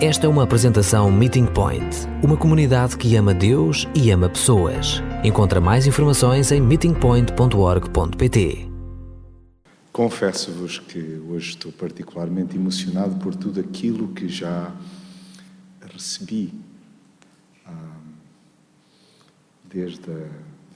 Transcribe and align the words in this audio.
Esta 0.00 0.26
é 0.26 0.28
uma 0.28 0.44
apresentação 0.44 1.10
Meeting 1.10 1.46
Point, 1.46 2.06
uma 2.22 2.36
comunidade 2.36 2.96
que 2.96 3.16
ama 3.16 3.34
Deus 3.34 3.84
e 3.96 4.12
ama 4.12 4.28
pessoas. 4.28 5.02
Encontra 5.24 5.60
mais 5.60 5.88
informações 5.88 6.52
em 6.52 6.60
meetingpoint.org.pt. 6.60 8.70
Confesso-vos 9.92 10.78
que 10.78 11.20
hoje 11.28 11.48
estou 11.48 11.72
particularmente 11.72 12.54
emocionado 12.54 13.16
por 13.16 13.34
tudo 13.34 13.58
aquilo 13.58 14.14
que 14.14 14.28
já 14.28 14.72
recebi, 15.92 16.54
ah, 17.66 17.96
desde 19.64 20.12
a 20.12 20.28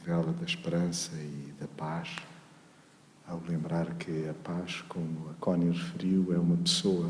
vela 0.04 0.32
da 0.32 0.44
esperança 0.44 1.12
e 1.14 1.54
da 1.60 1.68
paz, 1.68 2.08
ao 3.28 3.40
lembrar 3.48 3.94
que 3.94 4.28
a 4.28 4.34
paz, 4.34 4.82
como 4.88 5.28
a 5.30 5.34
Connie 5.38 5.70
referiu, 5.70 6.34
é 6.34 6.38
uma 6.40 6.56
pessoa 6.56 7.08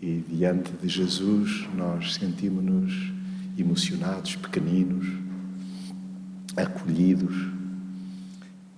e 0.00 0.24
diante 0.28 0.72
de 0.72 0.88
Jesus 0.88 1.68
nós 1.74 2.14
sentimos-nos 2.14 3.12
emocionados, 3.58 4.36
pequeninos, 4.36 5.06
acolhidos. 6.56 7.34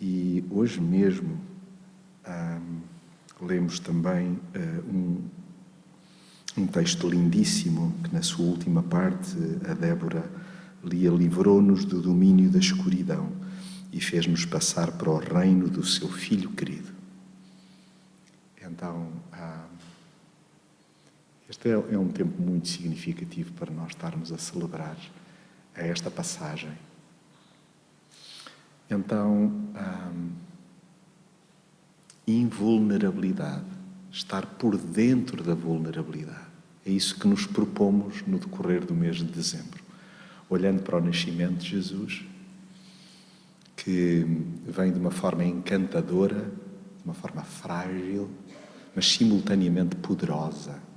E 0.01 0.45
hoje 0.51 0.81
mesmo 0.81 1.39
lemos 3.41 3.79
também 3.79 4.33
uh, 4.33 4.91
um, 4.91 5.21
um 6.57 6.67
texto 6.67 7.09
lindíssimo 7.09 7.95
que, 8.05 8.15
na 8.15 8.23
sua 8.23 8.47
última 8.47 8.83
parte, 8.83 9.37
a 9.69 9.75
Débora 9.75 10.31
lia: 10.83 11.11
livrou-nos 11.11 11.85
do 11.85 12.01
domínio 12.01 12.51
da 12.51 12.59
escuridão 12.59 13.31
e 13.93 14.01
fez-nos 14.01 14.45
passar 14.45 14.93
para 14.93 15.11
o 15.11 15.19
reino 15.19 15.69
do 15.69 15.85
seu 15.85 16.09
Filho 16.09 16.51
querido. 16.51 16.93
Então, 18.65 19.09
este 21.53 21.69
é, 21.69 21.73
é 21.73 21.99
um 21.99 22.09
tempo 22.09 22.41
muito 22.41 22.67
significativo 22.67 23.53
para 23.53 23.71
nós 23.71 23.89
estarmos 23.89 24.33
a 24.33 24.39
celebrar 24.39 24.97
esta 25.75 26.11
passagem. 26.11 26.73
Então, 28.89 29.53
hum, 29.53 30.31
invulnerabilidade, 32.27 33.67
estar 34.11 34.47
por 34.47 34.79
dentro 34.79 35.43
da 35.45 35.55
vulnerabilidade. 35.55 36.47
É 36.87 36.91
isso 36.91 37.21
que 37.21 37.29
nos 37.29 37.45
propomos 37.45 38.27
no 38.27 38.39
decorrer 38.39 38.87
do 38.87 38.95
mês 38.95 39.17
de 39.17 39.25
dezembro. 39.25 39.83
Olhando 40.49 40.83
para 40.83 40.97
o 40.97 41.01
nascimento 41.03 41.59
de 41.59 41.69
Jesus, 41.69 42.25
que 43.77 44.25
vem 44.67 44.91
de 44.91 44.99
uma 44.99 45.11
forma 45.11 45.45
encantadora, 45.45 46.41
de 46.41 47.05
uma 47.05 47.15
forma 47.15 47.43
frágil, 47.43 48.31
mas 48.95 49.07
simultaneamente 49.07 49.97
poderosa 49.97 50.92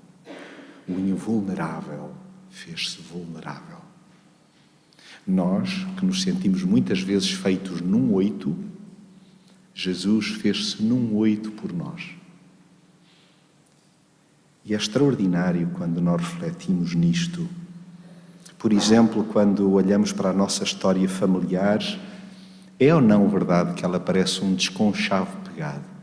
o 0.88 0.94
invulnerável 0.94 2.14
fez-se 2.50 3.02
vulnerável. 3.02 3.78
Nós, 5.28 5.86
que 5.98 6.06
nos 6.06 6.22
sentimos 6.22 6.64
muitas 6.64 7.02
vezes 7.02 7.32
feitos 7.32 7.82
num 7.82 8.14
oito, 8.14 8.56
Jesus 9.74 10.28
fez-se 10.28 10.82
num 10.82 11.16
oito 11.16 11.52
por 11.52 11.74
nós. 11.74 12.12
E 14.64 14.74
é 14.74 14.78
extraordinário 14.78 15.70
quando 15.74 16.02
nós 16.02 16.22
refletimos 16.22 16.96
nisto. 16.96 17.48
Por 18.58 18.72
exemplo, 18.72 19.24
quando 19.26 19.72
olhamos 19.72 20.12
para 20.12 20.30
a 20.30 20.34
nossa 20.34 20.64
história 20.64 21.08
familiar, 21.10 21.80
é 22.80 22.94
ou 22.94 23.02
não 23.02 23.30
verdade 23.30 23.74
que 23.74 23.86
ela 23.86 24.00
parece 24.00 24.44
um 24.44 24.56
desconchavo 24.56 25.38
pegado? 25.42 25.95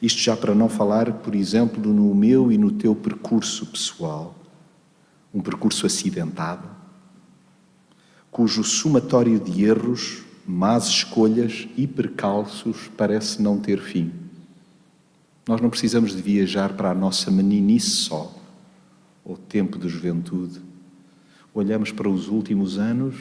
Isto 0.00 0.20
já 0.20 0.36
para 0.36 0.54
não 0.54 0.68
falar, 0.68 1.12
por 1.14 1.34
exemplo, 1.34 1.92
no 1.92 2.14
meu 2.14 2.50
e 2.50 2.56
no 2.56 2.72
teu 2.72 2.94
percurso 2.94 3.66
pessoal, 3.66 4.34
um 5.32 5.40
percurso 5.40 5.84
acidentado, 5.84 6.68
cujo 8.30 8.64
somatório 8.64 9.38
de 9.38 9.64
erros, 9.64 10.22
más 10.46 10.88
escolhas 10.88 11.68
e 11.76 11.86
percalços 11.86 12.90
parece 12.96 13.42
não 13.42 13.58
ter 13.58 13.80
fim. 13.80 14.10
Nós 15.46 15.60
não 15.60 15.68
precisamos 15.68 16.14
de 16.14 16.22
viajar 16.22 16.72
para 16.72 16.90
a 16.90 16.94
nossa 16.94 17.30
meninice 17.30 17.90
só, 17.90 18.34
ou 19.24 19.36
tempo 19.36 19.78
de 19.78 19.88
juventude. 19.88 20.60
Olhamos 21.52 21.92
para 21.92 22.08
os 22.08 22.28
últimos 22.28 22.78
anos 22.78 23.16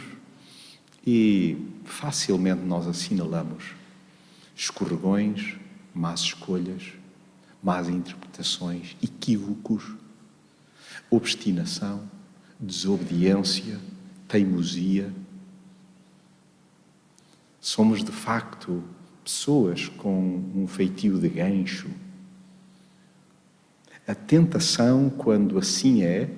e 1.05 1.57
facilmente 1.83 2.61
nós 2.61 2.87
assinalamos 2.87 3.63
escorregões, 4.55 5.55
más 5.93 6.21
escolhas, 6.21 6.93
más 7.61 7.89
interpretações, 7.89 8.95
equívocos, 9.01 9.83
obstinação, 11.09 12.03
desobediência, 12.59 13.79
teimosia. 14.27 15.11
Somos 17.59 18.03
de 18.03 18.11
facto 18.11 18.83
pessoas 19.23 19.87
com 19.89 20.43
um 20.55 20.67
feitio 20.67 21.19
de 21.19 21.29
gancho. 21.29 21.89
A 24.07 24.15
tentação, 24.15 25.09
quando 25.09 25.57
assim 25.59 26.03
é, 26.03 26.29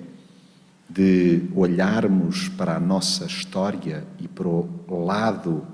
de 0.88 1.48
olharmos 1.54 2.48
para 2.50 2.76
a 2.76 2.80
nossa 2.80 3.24
história 3.24 4.06
e 4.20 4.28
para 4.28 4.46
o 4.46 5.04
lado 5.04 5.66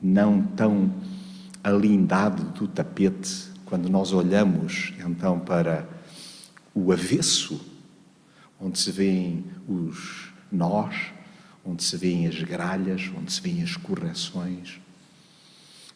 não 0.00 0.40
tão 0.40 0.92
alindado 1.62 2.42
do 2.58 2.66
tapete, 2.66 3.52
quando 3.64 3.88
nós 3.88 4.12
olhamos 4.12 4.92
então 4.98 5.38
para 5.38 5.86
o 6.74 6.92
avesso, 6.92 7.60
onde 8.60 8.78
se 8.78 8.90
vêem 8.90 9.44
os 9.68 10.32
nós, 10.50 10.94
onde 11.64 11.82
se 11.82 11.96
vêem 11.96 12.26
as 12.26 12.42
gralhas, 12.42 13.10
onde 13.16 13.32
se 13.32 13.40
vêem 13.40 13.62
as 13.62 13.76
correções. 13.76 14.80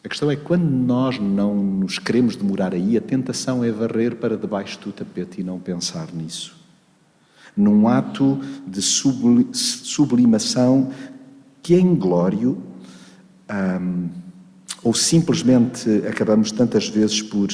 A 0.03 0.09
questão 0.09 0.31
é 0.31 0.35
quando 0.35 0.63
nós 0.63 1.19
não 1.19 1.55
nos 1.55 1.99
queremos 1.99 2.35
demorar 2.35 2.73
aí, 2.73 2.97
a 2.97 3.01
tentação 3.01 3.63
é 3.63 3.71
varrer 3.71 4.15
para 4.15 4.37
debaixo 4.37 4.79
do 4.79 4.91
tapete 4.91 5.41
e 5.41 5.43
não 5.43 5.59
pensar 5.59 6.11
nisso. 6.13 6.55
Num 7.55 7.87
ato 7.87 8.39
de 8.65 8.81
sublimação 8.81 10.91
que 11.61 11.73
é 11.73 11.79
inglório, 11.79 12.61
hum, 13.81 14.09
ou 14.83 14.93
simplesmente 14.93 15.89
acabamos 16.07 16.51
tantas 16.51 16.87
vezes 16.87 17.21
por 17.21 17.49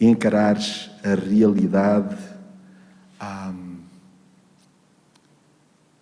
encarar 0.00 0.58
a 1.02 1.14
realidade 1.14 2.16
um, 3.22 3.76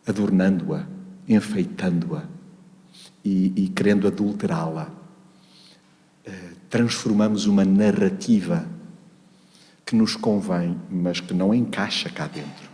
adornando-a, 0.06 0.86
enfeitando-a 1.28 2.24
e, 3.24 3.52
e, 3.56 3.68
querendo 3.68 4.06
adulterá-la. 4.06 4.90
Uh, 6.26 6.56
transformamos 6.68 7.46
uma 7.46 7.64
narrativa 7.64 8.66
que 9.86 9.94
nos 9.94 10.16
convém, 10.16 10.76
mas 10.90 11.20
que 11.20 11.32
não 11.34 11.54
encaixa 11.54 12.08
cá 12.08 12.26
dentro. 12.26 12.73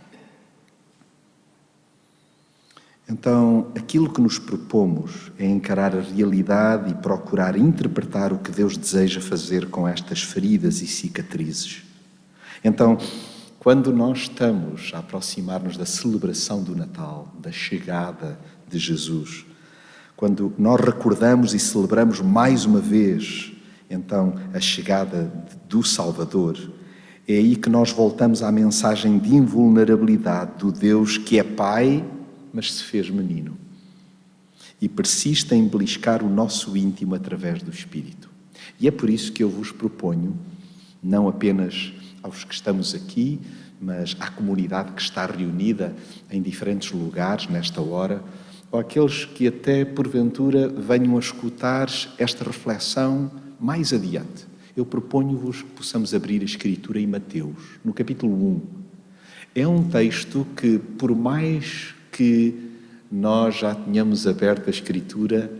Então, 3.11 3.67
aquilo 3.75 4.09
que 4.09 4.21
nos 4.21 4.39
propomos 4.39 5.33
é 5.37 5.45
encarar 5.45 5.93
a 5.93 5.99
realidade 5.99 6.91
e 6.91 6.93
procurar 6.93 7.57
interpretar 7.57 8.31
o 8.31 8.37
que 8.37 8.51
Deus 8.51 8.77
deseja 8.77 9.19
fazer 9.19 9.69
com 9.69 9.85
estas 9.85 10.23
feridas 10.23 10.81
e 10.81 10.87
cicatrizes. 10.87 11.83
Então, 12.63 12.97
quando 13.59 13.91
nós 13.91 14.19
estamos 14.19 14.91
a 14.93 14.99
aproximar-nos 14.99 15.75
da 15.75 15.85
celebração 15.85 16.63
do 16.63 16.73
Natal, 16.73 17.27
da 17.37 17.51
chegada 17.51 18.39
de 18.69 18.79
Jesus, 18.79 19.45
quando 20.15 20.53
nós 20.57 20.79
recordamos 20.79 21.53
e 21.53 21.59
celebramos 21.59 22.21
mais 22.21 22.63
uma 22.63 22.79
vez, 22.79 23.51
então, 23.89 24.35
a 24.53 24.59
chegada 24.61 25.29
do 25.67 25.83
Salvador, 25.83 26.57
é 27.27 27.33
aí 27.33 27.57
que 27.57 27.69
nós 27.69 27.91
voltamos 27.91 28.41
à 28.41 28.49
mensagem 28.53 29.19
de 29.19 29.35
invulnerabilidade 29.35 30.51
do 30.59 30.71
Deus 30.71 31.17
que 31.17 31.37
é 31.37 31.43
Pai 31.43 32.05
mas 32.53 32.73
se 32.73 32.83
fez 32.83 33.09
menino. 33.09 33.57
E 34.81 34.89
persiste 34.89 35.53
em 35.53 35.67
beliscar 35.67 36.23
o 36.23 36.29
nosso 36.29 36.75
íntimo 36.75 37.15
através 37.15 37.61
do 37.61 37.71
Espírito. 37.71 38.29
E 38.79 38.87
é 38.87 38.91
por 38.91 39.09
isso 39.09 39.31
que 39.31 39.43
eu 39.43 39.49
vos 39.49 39.71
proponho, 39.71 40.37
não 41.03 41.27
apenas 41.27 41.93
aos 42.23 42.43
que 42.43 42.53
estamos 42.53 42.93
aqui, 42.93 43.39
mas 43.79 44.15
à 44.19 44.29
comunidade 44.29 44.91
que 44.91 45.01
está 45.01 45.25
reunida 45.25 45.95
em 46.29 46.41
diferentes 46.41 46.91
lugares 46.91 47.47
nesta 47.47 47.81
hora, 47.81 48.23
ou 48.71 48.79
aqueles 48.79 49.25
que 49.25 49.47
até 49.47 49.83
porventura 49.83 50.67
venham 50.69 51.17
a 51.17 51.19
escutar 51.19 51.89
esta 52.17 52.43
reflexão 52.43 53.31
mais 53.59 53.91
adiante. 53.91 54.45
Eu 54.77 54.85
proponho-vos 54.85 55.61
que 55.61 55.69
possamos 55.71 56.13
abrir 56.13 56.41
a 56.41 56.45
Escritura 56.45 56.99
em 56.99 57.07
Mateus, 57.07 57.79
no 57.83 57.93
capítulo 57.93 58.33
1. 58.33 58.61
É 59.53 59.67
um 59.67 59.83
texto 59.83 60.47
que, 60.55 60.79
por 60.79 61.13
mais 61.13 61.93
que 62.11 62.71
nós 63.11 63.55
já 63.55 63.75
tínhamos 63.75 64.25
aberto 64.25 64.67
a 64.67 64.69
Escritura, 64.69 65.51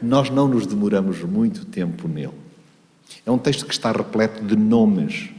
nós 0.00 0.30
não 0.30 0.48
nos 0.48 0.66
demoramos 0.66 1.22
muito 1.22 1.64
tempo 1.64 2.08
nele. 2.08 2.32
É 3.24 3.30
um 3.30 3.38
texto 3.38 3.64
que 3.64 3.72
está 3.72 3.92
repleto 3.92 4.44
de 4.44 4.56
nomes. 4.56 5.30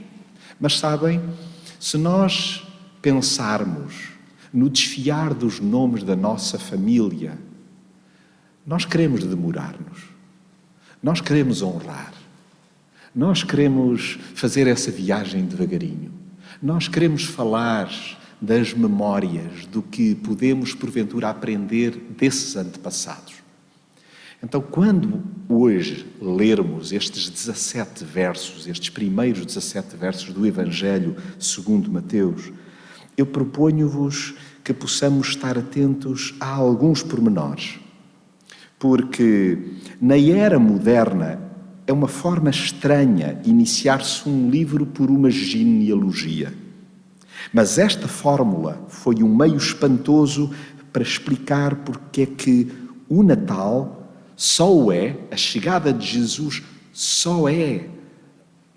Mas 0.60 0.78
sabem, 0.78 1.22
Se 1.80 1.96
nós 1.96 2.66
pensarmos 3.04 4.10
no 4.52 4.68
desfiar 4.68 5.34
dos 5.34 5.60
nomes 5.60 6.02
da 6.02 6.16
nossa 6.16 6.58
família, 6.58 7.38
nós 8.66 8.84
queremos 8.84 9.24
demorar-nos, 9.24 10.06
nós 11.02 11.22
queremos 11.22 11.62
honrar, 11.62 12.12
nós 13.14 13.44
queremos 13.44 14.18
fazer 14.34 14.66
essa 14.66 14.90
viagem 14.90 15.46
devagarinho, 15.46 16.12
nós 16.62 16.88
queremos 16.88 17.24
falar 17.25 17.90
das 18.42 18.74
memórias, 18.74 19.66
do 19.66 19.81
que 19.81 20.16
podemos 20.16 20.74
porventura 20.74 21.30
aprender 21.30 21.92
desses 22.18 22.56
antepassados. 22.56 23.36
Então, 24.44 24.62
quando 24.62 25.24
hoje 25.50 26.06
lermos 26.22 26.92
estes 26.92 27.28
17 27.30 28.06
versos, 28.06 28.68
estes 28.68 28.89
primeiros 28.89 29.45
17 29.45 29.98
versos 29.98 30.31
do 30.31 30.45
Evangelho 30.45 31.16
segundo 31.39 31.92
Mateus, 31.92 32.51
eu 33.18 33.25
proponho-vos 33.25 34.36
que 34.63 34.74
possamos 34.74 35.30
estar 35.30 35.57
atentos 35.57 36.36
a 36.40 36.50
alguns 36.50 37.01
pormenores. 37.01 37.80
Porque 38.78 39.57
na 40.00 40.18
era 40.19 40.60
moderna 40.60 41.42
é 41.88 41.92
uma 41.94 42.07
forma 42.07 42.51
estranha 42.51 43.42
iniciar-se 43.44 44.30
um 44.30 44.51
livro 44.51 44.86
por 44.86 45.10
uma 45.10 45.31
genealogia. 45.31 46.54
Mas 47.54 47.78
esta 47.78 48.08
fórmula 48.08 48.86
foi 48.90 49.24
um 49.24 49.36
meio 49.36 49.58
espantoso 49.58 50.52
para 50.92 51.04
explicar 51.04 51.76
porque 51.78 52.22
é 52.22 52.26
que 52.26 52.72
o 53.10 53.24
Natal 53.24 54.12
só 54.36 54.74
o 54.74 54.92
é, 54.92 55.18
a 55.32 55.36
chegada 55.36 55.92
de 55.92 56.06
Jesus 56.06 56.64
só 56.94 57.50
é, 57.50 57.88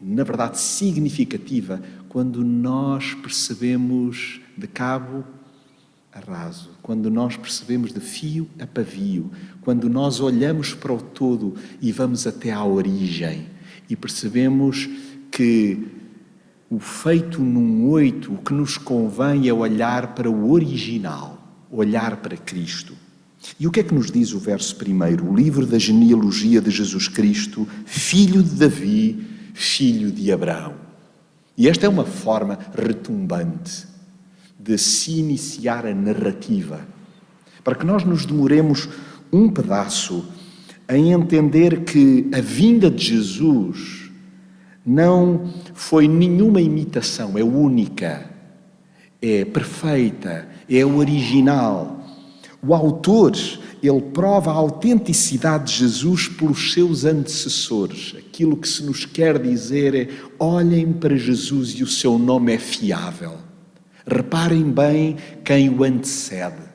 na 0.00 0.24
verdade, 0.24 0.58
significativa 0.58 1.82
quando 2.08 2.42
nós 2.44 3.14
percebemos 3.14 4.40
de 4.56 4.66
cabo 4.66 5.24
a 6.12 6.18
raso, 6.18 6.70
quando 6.82 7.10
nós 7.10 7.36
percebemos 7.36 7.92
de 7.92 8.00
fio 8.00 8.48
a 8.58 8.66
pavio, 8.66 9.30
quando 9.60 9.88
nós 9.88 10.20
olhamos 10.20 10.74
para 10.74 10.92
o 10.92 11.00
todo 11.00 11.54
e 11.80 11.92
vamos 11.92 12.26
até 12.26 12.50
à 12.50 12.64
origem 12.64 13.46
e 13.88 13.94
percebemos 13.94 14.88
que 15.30 15.99
o 16.70 16.78
feito 16.78 17.42
num 17.42 17.88
oito, 17.90 18.32
o 18.32 18.38
que 18.38 18.54
nos 18.54 18.78
convém 18.78 19.48
é 19.48 19.52
olhar 19.52 20.14
para 20.14 20.30
o 20.30 20.52
original, 20.52 21.36
olhar 21.68 22.18
para 22.18 22.36
Cristo. 22.36 22.94
E 23.58 23.66
o 23.66 23.72
que 23.72 23.80
é 23.80 23.82
que 23.82 23.92
nos 23.92 24.08
diz 24.08 24.32
o 24.32 24.38
verso 24.38 24.76
primeiro? 24.76 25.28
O 25.28 25.34
livro 25.34 25.66
da 25.66 25.78
genealogia 25.78 26.60
de 26.60 26.70
Jesus 26.70 27.08
Cristo, 27.08 27.66
filho 27.84 28.40
de 28.40 28.54
Davi, 28.54 29.26
filho 29.52 30.12
de 30.12 30.30
Abraão. 30.30 30.74
E 31.58 31.68
esta 31.68 31.86
é 31.86 31.88
uma 31.88 32.04
forma 32.04 32.56
retumbante 32.72 33.88
de 34.56 34.78
se 34.78 35.18
iniciar 35.18 35.84
a 35.86 35.94
narrativa, 35.94 36.86
para 37.64 37.74
que 37.74 37.84
nós 37.84 38.04
nos 38.04 38.24
demoremos 38.24 38.88
um 39.32 39.48
pedaço 39.48 40.24
em 40.88 41.12
entender 41.12 41.82
que 41.82 42.28
a 42.32 42.40
vinda 42.40 42.88
de 42.88 43.06
Jesus 43.06 43.99
não 44.90 45.48
foi 45.72 46.08
nenhuma 46.08 46.60
imitação, 46.60 47.38
é 47.38 47.44
única, 47.44 48.28
é 49.22 49.44
perfeita, 49.44 50.48
é 50.68 50.84
original. 50.84 52.04
O 52.60 52.74
autor 52.74 53.32
ele 53.82 54.00
prova 54.12 54.50
a 54.50 54.54
autenticidade 54.54 55.72
de 55.72 55.78
Jesus 55.78 56.28
pelos 56.28 56.72
seus 56.72 57.04
antecessores. 57.04 58.14
Aquilo 58.18 58.56
que 58.56 58.68
se 58.68 58.82
nos 58.82 59.04
quer 59.04 59.38
dizer 59.38 59.94
é: 59.94 60.08
olhem 60.38 60.92
para 60.92 61.16
Jesus 61.16 61.70
e 61.70 61.82
o 61.82 61.86
seu 61.86 62.18
nome 62.18 62.52
é 62.52 62.58
fiável. 62.58 63.38
Reparem 64.06 64.64
bem 64.64 65.16
quem 65.44 65.70
o 65.70 65.84
antecede. 65.84 66.68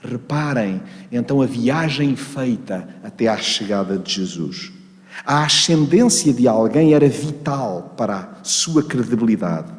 Reparem 0.00 0.80
então 1.10 1.42
a 1.42 1.46
viagem 1.46 2.14
feita 2.14 2.88
até 3.02 3.26
à 3.26 3.36
chegada 3.36 3.98
de 3.98 4.12
Jesus. 4.12 4.75
A 5.24 5.44
ascendência 5.44 6.32
de 6.32 6.46
alguém 6.46 6.94
era 6.94 7.08
vital 7.08 7.94
para 7.96 8.38
a 8.40 8.44
sua 8.44 8.82
credibilidade. 8.82 9.72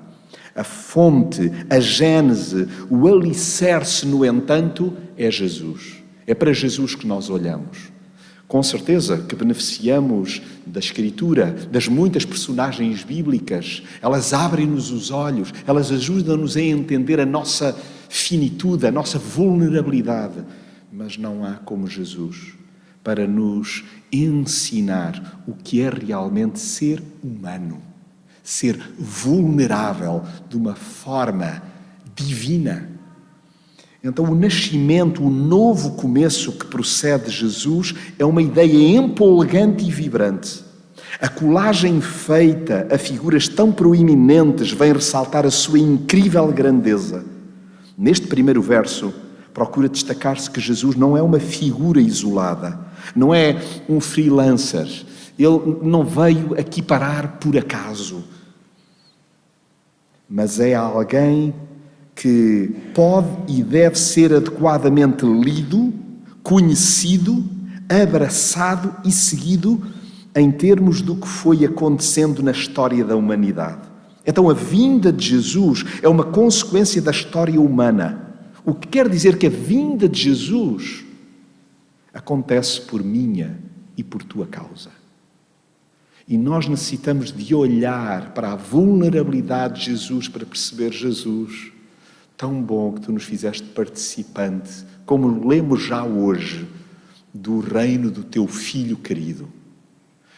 A 0.56 0.64
fonte, 0.64 1.52
a 1.70 1.80
gênese, 1.80 2.68
o 2.90 3.08
alicerce, 3.08 4.06
no 4.06 4.26
entanto, 4.26 4.94
é 5.16 5.30
Jesus. 5.30 5.98
É 6.26 6.34
para 6.34 6.52
Jesus 6.52 6.96
que 6.96 7.06
nós 7.06 7.30
olhamos. 7.30 7.92
Com 8.48 8.64
certeza 8.64 9.18
que 9.18 9.36
beneficiamos 9.36 10.42
da 10.66 10.80
Escritura, 10.80 11.56
das 11.70 11.88
muitas 11.88 12.26
personagens 12.26 13.04
bíblicas. 13.04 13.84
Elas 14.02 14.34
abrem-nos 14.34 14.90
os 14.90 15.12
olhos, 15.12 15.54
elas 15.68 15.92
ajudam-nos 15.92 16.56
a 16.56 16.62
entender 16.62 17.20
a 17.20 17.26
nossa 17.26 17.78
finitude, 18.10 18.88
a 18.88 18.92
nossa 18.92 19.20
vulnerabilidade. 19.20 20.44
Mas 20.92 21.18
não 21.18 21.46
há 21.46 21.54
como 21.56 21.88
Jesus 21.88 22.57
para 23.08 23.26
nos 23.26 23.86
ensinar 24.12 25.42
o 25.48 25.54
que 25.54 25.82
é 25.82 25.90
realmente 25.90 26.60
ser 26.60 27.02
humano, 27.24 27.82
ser 28.44 28.78
vulnerável 29.00 30.24
de 30.50 30.58
uma 30.58 30.76
forma 30.76 31.64
divina 32.14 32.98
então, 34.08 34.24
o 34.24 34.36
nascimento, 34.36 35.22
o 35.22 35.30
novo 35.30 35.92
começo 35.92 36.54
que 36.54 36.66
procede 36.66 37.26
de 37.26 37.32
Jesus 37.32 37.94
é 38.18 38.24
uma 38.24 38.42
ideia 38.42 38.98
empolgante 38.98 39.86
e 39.86 39.92
vibrante. 39.92 40.64
A 41.20 41.28
colagem 41.28 42.00
feita 42.00 42.88
a 42.90 42.98
figuras 42.98 43.50
tão 43.50 43.72
proeminentes 43.72 44.72
vem 44.72 44.94
ressaltar 44.94 45.46
a 45.46 45.52
sua 45.52 45.80
incrível 45.80 46.48
grandeza. 46.54 47.26
Neste 47.98 48.28
primeiro 48.28 48.62
verso, 48.62 49.14
procura 49.54 49.90
destacar-se 49.90 50.50
que 50.50 50.62
Jesus 50.62 50.96
não 50.96 51.18
é 51.18 51.22
uma 51.22 51.40
figura 51.40 52.00
isolada, 52.00 52.80
não 53.16 53.34
é 53.34 53.62
um 53.88 54.00
freelancer, 54.00 54.88
ele 55.38 55.78
não 55.82 56.04
veio 56.04 56.60
aqui 56.60 56.82
parar 56.82 57.38
por 57.40 57.58
acaso, 57.58 58.24
mas 60.30 60.60
é 60.60 60.74
alguém 60.74 61.54
que 62.16 62.76
pode 62.94 63.28
e 63.48 63.64
deve 63.64 63.98
ser 63.98 64.34
adequadamente 64.34 65.26
lido, 65.26 65.94
conhecido, 66.42 67.46
abraçado 67.88 68.96
e 69.06 69.12
seguido 69.12 69.82
em 70.36 70.52
termos 70.52 71.02
do 71.02 71.16
que 71.16 71.28
foi 71.28 71.64
acontecendo 71.64 72.44
na 72.44 72.52
história 72.52 73.06
da 73.06 73.16
humanidade. 73.16 73.82
Então, 74.26 74.50
a 74.50 74.54
vinda 74.54 75.12
de 75.12 75.30
Jesus 75.30 75.86
é 76.02 76.10
uma 76.10 76.26
consequência 76.26 77.02
da 77.02 77.12
história 77.12 77.62
humana. 77.62 78.36
O 78.66 78.74
que 78.74 78.88
quer 78.88 79.08
dizer 79.08 79.38
que 79.38 79.48
a 79.48 79.50
vinda 79.50 80.10
de 80.10 80.24
Jesus 80.24 81.06
acontece 82.18 82.82
por 82.82 83.04
minha 83.04 83.60
e 83.96 84.04
por 84.04 84.24
tua 84.24 84.46
causa. 84.46 84.90
E 86.28 86.38
nós 86.38 86.68
necessitamos 86.68 87.32
de 87.32 87.56
olhar 87.56 88.34
para 88.34 88.52
a 88.52 88.56
vulnerabilidade 88.56 89.80
de 89.80 89.86
Jesus 89.86 90.28
para 90.28 90.46
perceber 90.46 90.92
Jesus 90.92 91.72
Tão 92.38 92.62
bom 92.62 92.94
que 92.94 93.02
tu 93.02 93.12
nos 93.12 93.24
fizeste 93.24 93.64
participante, 93.64 94.86
como 95.08 95.48
lemos 95.48 95.82
já 95.82 96.04
hoje, 96.04 96.68
do 97.34 97.60
reino 97.60 98.12
do 98.12 98.24
teu 98.24 98.46
filho 98.46 98.96
querido. 98.96 99.50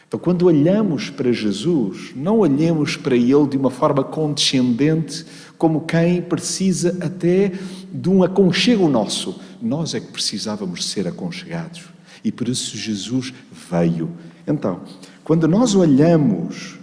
Então, 0.08 0.18
quando 0.18 0.46
olhamos 0.46 1.10
para 1.10 1.30
Jesus, 1.30 2.12
não 2.16 2.38
olhemos 2.38 2.96
para 2.96 3.14
ele 3.14 3.46
de 3.46 3.58
uma 3.58 3.70
forma 3.70 4.02
condescendente, 4.02 5.26
como 5.58 5.82
quem 5.82 6.22
precisa 6.22 6.96
até 7.02 7.52
de 7.92 8.08
um 8.08 8.22
aconchego 8.22 8.88
nosso. 8.88 9.38
Nós 9.60 9.94
é 9.94 10.00
que 10.00 10.12
precisávamos 10.12 10.88
ser 10.88 11.06
aconchegados. 11.06 11.84
E 12.24 12.30
por 12.30 12.48
isso 12.48 12.76
Jesus 12.76 13.32
veio. 13.70 14.10
Então, 14.46 14.80
quando 15.24 15.46
nós 15.46 15.74
olhamos 15.74 16.78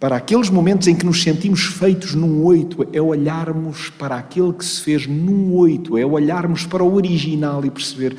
para 0.00 0.16
aqueles 0.16 0.48
momentos 0.48 0.86
em 0.86 0.94
que 0.94 1.04
nos 1.04 1.22
sentimos 1.22 1.64
feitos 1.64 2.14
num 2.14 2.44
oito, 2.44 2.88
é 2.92 3.02
olharmos 3.02 3.90
para 3.90 4.16
aquele 4.16 4.52
que 4.52 4.64
se 4.64 4.80
fez 4.80 5.06
num 5.06 5.52
oito, 5.54 5.98
é 5.98 6.06
olharmos 6.06 6.64
para 6.64 6.84
o 6.84 6.94
original 6.94 7.64
e 7.64 7.70
perceber: 7.70 8.16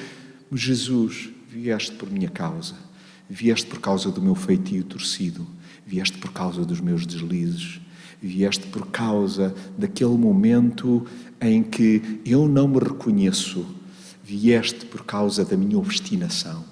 Jesus, 0.51 1.29
vieste 1.49 1.93
por 1.93 2.11
minha 2.11 2.29
causa, 2.29 2.75
vieste 3.29 3.67
por 3.67 3.79
causa 3.79 4.11
do 4.11 4.21
meu 4.21 4.35
feitio 4.35 4.83
torcido, 4.83 5.47
vieste 5.85 6.17
por 6.17 6.33
causa 6.33 6.65
dos 6.65 6.81
meus 6.81 7.05
deslizes, 7.05 7.79
vieste 8.21 8.67
por 8.67 8.87
causa 8.87 9.55
daquele 9.77 10.17
momento 10.17 11.05
em 11.39 11.63
que 11.63 12.19
eu 12.25 12.47
não 12.47 12.67
me 12.67 12.79
reconheço, 12.79 13.65
vieste 14.29 14.85
por 14.85 15.03
causa 15.03 15.43
da 15.43 15.57
minha 15.57 15.77
obstinação 15.77 16.63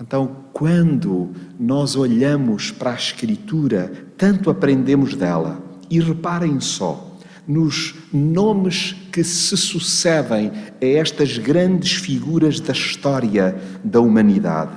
então, 0.00 0.36
quando 0.52 1.30
nós 1.58 1.96
olhamos 1.96 2.70
para 2.70 2.90
a 2.90 2.94
Escritura, 2.94 3.90
tanto 4.16 4.50
aprendemos 4.50 5.14
dela. 5.14 5.62
E 5.88 6.00
reparem 6.00 6.60
só, 6.60 7.16
nos 7.46 7.94
nomes 8.12 8.94
que 9.12 9.22
se 9.24 9.56
sucedem 9.56 10.50
a 10.82 10.84
estas 10.84 11.38
grandes 11.38 11.92
figuras 11.92 12.60
da 12.60 12.72
história 12.72 13.56
da 13.82 14.00
humanidade. 14.00 14.74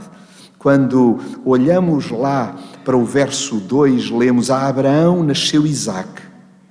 Quando 0.58 1.19
olhamos 1.43 2.12
lá 2.12 2.55
para 2.86 2.96
o 2.96 3.03
verso 3.03 3.60
2, 3.60 4.12
lemos: 4.12 4.51
A 4.51 4.67
Abraão 4.67 5.24
nasceu 5.24 5.65
Isaac, 5.65 6.22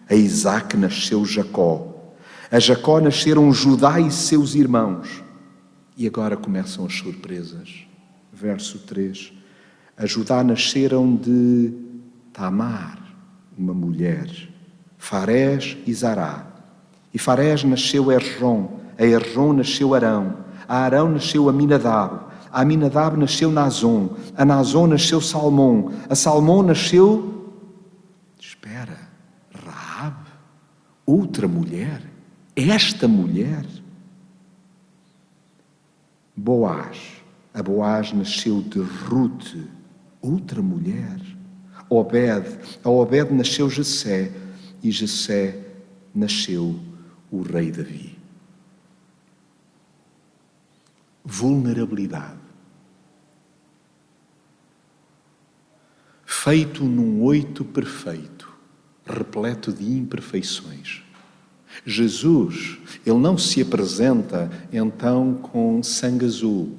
A 0.09 0.15
Isaac 0.15 0.77
nasceu 0.77 1.25
Jacó. 1.27 1.88
A 2.51 2.59
Jacó 2.59 3.01
nasceram 3.01 3.53
Judá 3.53 4.01
e 4.01 4.11
seus 4.11 4.55
irmãos. 4.55 5.23
E 5.97 6.07
agora 6.07 6.37
começam 6.37 6.87
as 6.87 6.95
surpresas. 6.95 7.87
Verso 8.33 8.79
3. 8.79 9.33
A 9.97 10.07
Judá 10.07 10.43
nasceram 10.43 11.15
de 11.15 11.75
Tamar, 12.33 12.99
uma 13.59 13.75
mulher, 13.75 14.31
Farés 14.97 15.77
e 15.87 15.93
Zará. 15.93 16.47
E 17.13 17.19
Farés 17.19 17.65
nasceu 17.65 18.13
Erjon, 18.13 18.79
a 18.97 19.05
Erjon 19.05 19.55
nasceu 19.55 19.95
Arão, 19.95 20.37
a 20.69 20.77
Arão 20.77 21.11
nasceu 21.11 21.49
Aminadab, 21.49 22.27
a 22.53 22.63
Aminadab 22.63 23.17
nasceu 23.19 23.51
Nazon, 23.51 24.17
a 24.37 24.45
Nazon 24.45 24.87
nasceu 24.87 25.21
Salmão, 25.21 25.93
a 26.09 26.15
Salmão 26.15 26.63
nasceu. 26.63 27.53
Espera, 28.39 28.97
Raab, 29.53 30.17
outra 31.05 31.49
mulher, 31.49 32.03
esta 32.59 33.07
mulher. 33.07 33.65
Boaz, 36.37 36.99
a 37.55 37.63
Boaz 37.63 38.13
nasceu 38.13 38.61
de 38.63 38.81
Ruth, 38.81 39.57
outra 40.21 40.61
mulher. 40.61 41.21
Obed, 41.89 42.59
a 42.83 42.91
Obed 42.91 43.33
nasceu 43.33 43.71
Jessé 43.71 44.33
e 44.83 44.91
Jessé 44.91 45.67
nasceu 46.15 46.79
o 47.31 47.43
rei 47.43 47.71
Davi. 47.71 48.19
Vulnerabilidade. 51.25 52.39
Feito 56.25 56.85
num 56.85 57.23
oito 57.23 57.65
perfeito, 57.65 58.53
repleto 59.05 59.73
de 59.73 59.85
imperfeições. 59.85 61.08
Jesus, 61.85 62.79
ele 63.07 63.19
não 63.19 63.39
se 63.39 63.63
apresenta 63.63 64.51
então 64.73 65.35
com 65.35 65.83
sangue 65.83 66.25
azul. 66.25 66.77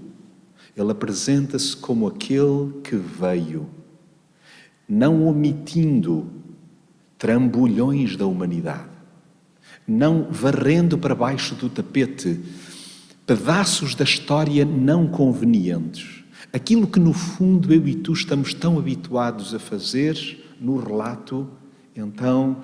Ele 0.75 0.91
apresenta-se 0.91 1.75
como 1.75 2.07
aquele 2.07 2.73
que 2.83 2.95
veio, 2.95 3.67
não 4.87 5.27
omitindo 5.27 6.27
trambolhões 7.17 8.15
da 8.15 8.25
humanidade, 8.25 8.89
não 9.87 10.27
varrendo 10.31 10.97
para 10.97 11.13
baixo 11.13 11.53
do 11.55 11.69
tapete 11.69 12.39
pedaços 13.29 13.93
da 13.93 14.03
história 14.03 14.65
não 14.65 15.07
convenientes. 15.07 16.23
Aquilo 16.51 16.87
que, 16.87 16.99
no 16.99 17.13
fundo, 17.13 17.71
eu 17.71 17.87
e 17.87 17.93
tu 17.93 18.11
estamos 18.11 18.55
tão 18.55 18.79
habituados 18.79 19.53
a 19.53 19.59
fazer 19.59 20.17
no 20.59 20.77
relato, 20.77 21.47
então, 21.95 22.57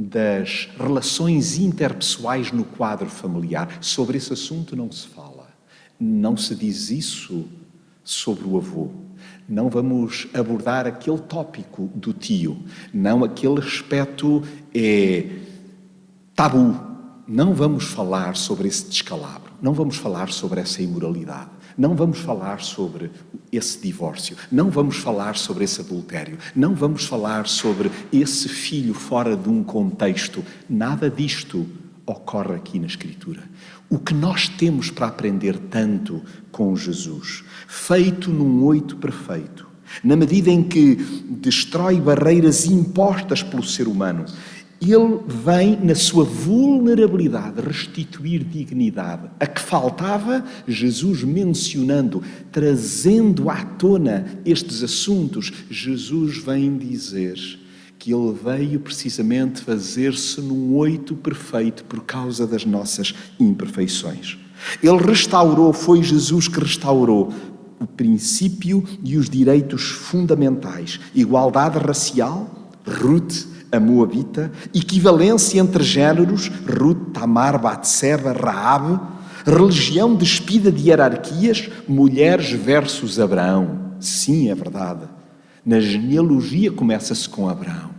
das 0.00 0.68
relações 0.78 1.58
interpessoais 1.58 2.50
no 2.50 2.64
quadro 2.64 3.08
familiar. 3.08 3.78
Sobre 3.80 4.16
esse 4.16 4.32
assunto 4.32 4.74
não 4.74 4.90
se 4.90 5.06
fala. 5.08 5.48
Não 5.98 6.36
se 6.36 6.54
diz 6.54 6.90
isso 6.90 7.46
sobre 8.02 8.46
o 8.46 8.56
avô. 8.56 8.88
Não 9.46 9.68
vamos 9.68 10.26
abordar 10.32 10.86
aquele 10.86 11.18
tópico 11.18 11.90
do 11.94 12.12
tio. 12.12 12.62
Não 12.94 13.22
aquele 13.22 13.58
aspecto 13.58 14.42
é 14.74 15.26
tabu. 16.34 16.80
Não 17.28 17.52
vamos 17.52 17.84
falar 17.84 18.36
sobre 18.36 18.68
esse 18.68 18.88
descalabro. 18.88 19.52
Não 19.60 19.74
vamos 19.74 19.96
falar 19.96 20.30
sobre 20.32 20.60
essa 20.60 20.82
imoralidade. 20.82 21.50
Não 21.80 21.94
vamos 21.94 22.18
falar 22.18 22.60
sobre 22.60 23.10
esse 23.50 23.80
divórcio, 23.80 24.36
não 24.52 24.68
vamos 24.68 24.98
falar 24.98 25.34
sobre 25.34 25.64
esse 25.64 25.80
adultério, 25.80 26.36
não 26.54 26.74
vamos 26.74 27.06
falar 27.06 27.46
sobre 27.46 27.90
esse 28.12 28.50
filho 28.50 28.92
fora 28.92 29.34
de 29.34 29.48
um 29.48 29.64
contexto. 29.64 30.44
Nada 30.68 31.08
disto 31.08 31.66
ocorre 32.04 32.54
aqui 32.56 32.78
na 32.78 32.86
Escritura. 32.86 33.44
O 33.88 33.98
que 33.98 34.12
nós 34.12 34.46
temos 34.46 34.90
para 34.90 35.06
aprender 35.06 35.56
tanto 35.56 36.20
com 36.52 36.76
Jesus, 36.76 37.44
feito 37.66 38.30
num 38.30 38.62
oito 38.64 38.98
perfeito, 38.98 39.66
na 40.04 40.16
medida 40.16 40.50
em 40.50 40.62
que 40.62 40.96
destrói 41.30 41.98
barreiras 41.98 42.66
impostas 42.66 43.42
pelo 43.42 43.64
ser 43.64 43.88
humano 43.88 44.26
ele 44.80 45.20
vem, 45.26 45.78
na 45.82 45.94
sua 45.94 46.24
vulnerabilidade, 46.24 47.60
restituir 47.60 48.42
dignidade. 48.42 49.28
A 49.38 49.46
que 49.46 49.60
faltava, 49.60 50.42
Jesus 50.66 51.22
mencionando, 51.22 52.22
trazendo 52.50 53.50
à 53.50 53.62
tona 53.62 54.40
estes 54.44 54.82
assuntos, 54.82 55.52
Jesus 55.70 56.38
vem 56.38 56.78
dizer 56.78 57.38
que 57.98 58.14
ele 58.14 58.32
veio 58.32 58.80
precisamente 58.80 59.60
fazer-se 59.60 60.40
num 60.40 60.74
oito 60.76 61.14
perfeito 61.14 61.84
por 61.84 62.02
causa 62.02 62.46
das 62.46 62.64
nossas 62.64 63.14
imperfeições. 63.38 64.38
Ele 64.82 64.96
restaurou, 64.96 65.74
foi 65.74 66.02
Jesus 66.02 66.48
que 66.48 66.58
restaurou 66.58 67.30
o 67.78 67.86
princípio 67.86 68.82
e 69.04 69.18
os 69.18 69.28
direitos 69.28 69.82
fundamentais, 69.90 70.98
igualdade 71.14 71.78
racial, 71.78 72.70
Ruth, 72.86 73.46
a 73.72 73.78
Moabita, 73.78 74.50
equivalência 74.74 75.60
entre 75.60 75.84
géneros, 75.84 76.48
Ruth, 76.48 77.12
Tamar, 77.12 77.60
Batseba, 77.60 78.32
Raab, 78.32 79.00
religião 79.44 80.14
despida 80.14 80.70
de 80.72 80.88
hierarquias, 80.88 81.68
mulheres 81.88 82.50
versus 82.50 83.18
Abraão. 83.18 83.92
Sim, 84.00 84.50
é 84.50 84.54
verdade. 84.54 85.06
Na 85.64 85.78
genealogia 85.78 86.72
começa-se 86.72 87.28
com 87.28 87.48
Abraão. 87.48 87.90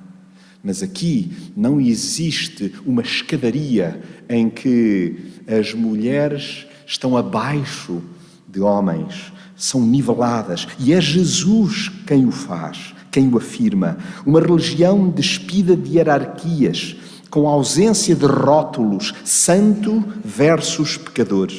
Mas 0.63 0.83
aqui 0.83 1.31
não 1.55 1.79
existe 1.79 2.73
uma 2.85 3.01
escadaria 3.01 4.01
em 4.29 4.49
que 4.49 5.15
as 5.47 5.73
mulheres 5.73 6.67
estão 6.85 7.17
abaixo 7.17 8.01
de 8.47 8.59
homens, 8.59 9.31
são 9.55 9.81
niveladas, 9.81 10.67
e 10.77 10.93
é 10.93 10.99
Jesus 10.99 11.89
quem 12.05 12.25
o 12.25 12.31
faz 12.31 12.93
quem 13.11 13.27
o 13.27 13.37
afirma. 13.37 13.97
Uma 14.25 14.39
religião 14.39 15.09
despida 15.09 15.75
de 15.75 15.97
hierarquias, 15.97 16.95
com 17.29 17.47
ausência 17.47 18.15
de 18.15 18.25
rótulos, 18.25 19.13
santo 19.25 20.03
versus 20.23 20.97
pecador. 20.97 21.49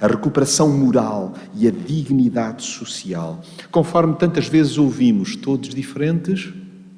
A 0.00 0.06
recuperação 0.06 0.70
moral 0.70 1.34
e 1.54 1.68
a 1.68 1.70
dignidade 1.70 2.62
social. 2.62 3.42
Conforme 3.70 4.16
tantas 4.16 4.48
vezes 4.48 4.78
ouvimos, 4.78 5.36
todos 5.36 5.68
diferentes, 5.68 6.48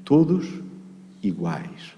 todos 0.05 0.47
iguais. 1.21 1.97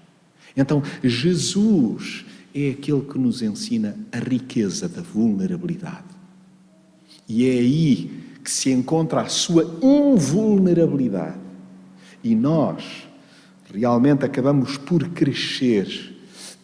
Então, 0.57 0.81
Jesus 1.03 2.25
é 2.55 2.69
aquele 2.71 3.01
que 3.01 3.19
nos 3.19 3.41
ensina 3.41 3.95
a 4.11 4.17
riqueza 4.17 4.87
da 4.87 5.01
vulnerabilidade. 5.01 6.15
E 7.27 7.45
é 7.45 7.51
aí 7.51 8.23
que 8.43 8.49
se 8.49 8.71
encontra 8.71 9.21
a 9.21 9.27
sua 9.27 9.77
invulnerabilidade 9.83 11.44
e 12.25 12.33
nós 12.33 13.07
realmente 13.71 14.25
acabamos 14.25 14.77
por 14.77 15.07
crescer 15.09 16.15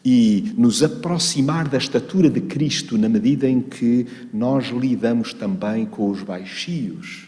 e 0.04 0.56
nos 0.58 0.82
aproximar 0.82 1.68
da 1.68 1.78
estatura 1.78 2.32
de 2.32 2.42
Cristo 2.42 2.98
na 2.98 3.08
medida 3.08 3.48
em 3.48 3.62
que 3.62 4.08
nós 4.34 4.70
lidamos 4.70 5.36
também 5.36 5.86
com 5.86 6.10
os 6.10 6.24
baixios 6.24 7.28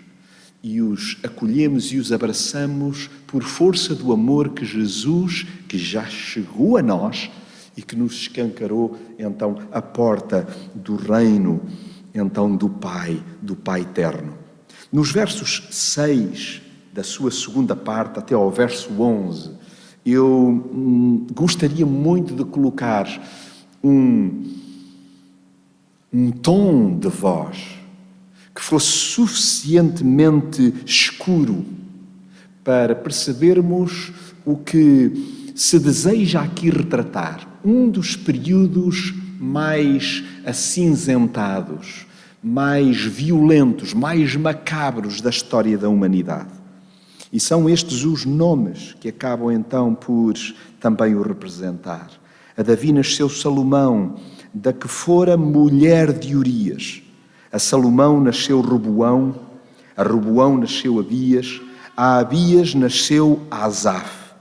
e 0.64 0.82
os 0.82 1.16
acolhemos 1.22 1.92
e 1.92 1.98
os 1.98 2.12
abraçamos 2.12 3.08
por 3.28 3.44
força 3.44 3.94
do 3.94 4.12
amor 4.12 4.50
que 4.50 4.66
Jesus, 4.66 5.46
que 5.68 5.78
já 5.78 6.06
chegou 6.06 6.78
a 6.78 6.82
nós 6.82 7.30
e 7.78 7.84
que 7.84 7.96
nos 7.96 8.14
escancarou 8.14 8.98
então 9.20 9.60
a 9.72 9.82
porta 9.82 10.48
do 10.74 10.96
reino 10.96 11.62
então 12.16 12.56
do 12.56 12.68
Pai, 12.68 13.24
do 13.40 13.56
Pai 13.56 13.82
eterno. 13.82 14.36
Nos 14.92 15.12
versos 15.12 15.68
6 15.70 16.63
da 16.94 17.04
sua 17.04 17.32
segunda 17.32 17.76
parte 17.76 18.20
até 18.20 18.36
ao 18.36 18.52
verso 18.52 18.90
11, 19.02 19.52
eu 20.06 20.28
hum, 20.28 21.26
gostaria 21.34 21.86
muito 21.86 22.36
de 22.36 22.46
colocar 22.46 23.08
um, 23.84 24.44
um 26.14 26.30
tom 26.32 26.98
de 26.98 27.08
voz 27.08 27.80
que 28.54 28.62
fosse 28.62 28.86
suficientemente 28.86 30.74
escuro 30.86 31.66
para 32.64 32.94
percebermos 32.94 34.12
o 34.46 34.56
que 34.56 35.52
se 35.56 35.80
deseja 35.80 36.42
aqui 36.42 36.70
retratar. 36.70 37.48
Um 37.66 37.90
dos 37.90 38.16
períodos 38.16 39.14
mais 39.40 40.24
acinzentados, 40.46 42.06
mais 42.44 43.02
violentos, 43.02 43.94
mais 43.94 44.36
macabros 44.36 45.22
da 45.22 45.32
história 45.32 45.78
da 45.78 45.90
humanidade. 45.90 46.63
E 47.34 47.40
são 47.40 47.68
estes 47.68 48.06
os 48.06 48.26
nomes 48.26 48.96
que 49.00 49.10
acabam 49.10 49.52
então 49.52 49.96
por 49.96 50.36
também 50.80 51.16
o 51.16 51.24
representar. 51.24 52.08
A 52.56 52.62
Davi 52.62 52.94
nasceu 52.94 53.28
Salomão, 53.28 54.18
da 54.54 54.72
que 54.72 54.88
fora 54.88 55.36
mulher 55.36 56.14
de 56.14 56.36
Urias. 56.36 57.02
A 57.52 57.58
Salomão 57.58 58.22
nasceu 58.22 58.62
Roboão, 58.62 59.34
a 59.98 60.04
Roboão 60.04 60.60
nasceu 60.60 61.00
Abias, 61.00 61.60
a 61.98 62.20
Abias 62.20 62.76
nasceu 62.76 63.42
Asaf. 63.50 64.36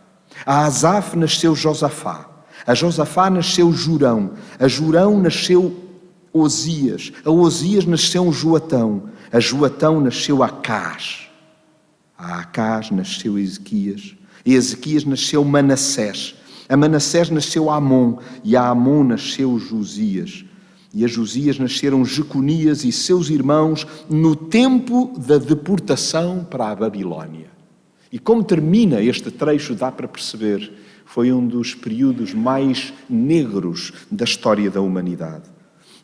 A 0.44 0.66
Asaf 0.66 1.16
nasceu 1.16 1.54
Josafá. 1.54 2.28
A 2.66 2.74
Josafá 2.74 3.30
nasceu 3.30 3.72
Jurão, 3.72 4.32
a 4.60 4.68
Jurão 4.68 5.18
nasceu 5.18 5.74
Osias, 6.30 7.10
a 7.24 7.30
Osias 7.30 7.86
nasceu 7.86 8.30
Joatão, 8.30 9.04
a 9.32 9.40
Joatão 9.40 10.00
nasceu 10.00 10.42
Acás, 10.42 11.31
a 12.22 12.40
Acás 12.40 12.90
nasceu 12.90 13.38
Ezequias, 13.38 14.14
e 14.44 14.54
Ezequias 14.54 15.04
nasceu 15.04 15.44
Manassés, 15.44 16.34
a 16.68 16.76
Manassés 16.76 17.28
nasceu 17.28 17.68
Amon, 17.68 18.16
e 18.42 18.56
a 18.56 18.68
Amon 18.68 19.04
nasceu 19.04 19.58
Josias. 19.58 20.44
E 20.94 21.04
a 21.04 21.08
Josias 21.08 21.58
nasceram 21.58 22.04
Jeconias 22.04 22.84
e 22.84 22.92
seus 22.92 23.28
irmãos 23.30 23.86
no 24.08 24.36
tempo 24.36 25.12
da 25.18 25.38
deportação 25.38 26.46
para 26.48 26.70
a 26.70 26.74
Babilónia. 26.74 27.50
E 28.10 28.18
como 28.18 28.44
termina 28.44 29.02
este 29.02 29.30
trecho, 29.30 29.74
dá 29.74 29.90
para 29.90 30.06
perceber, 30.08 30.72
foi 31.04 31.32
um 31.32 31.46
dos 31.46 31.74
períodos 31.74 32.32
mais 32.32 32.92
negros 33.08 33.92
da 34.10 34.24
história 34.24 34.70
da 34.70 34.80
humanidade. 34.80 35.44